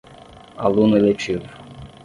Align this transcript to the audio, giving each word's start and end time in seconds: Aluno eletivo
Aluno 0.57 0.97
eletivo 0.97 1.45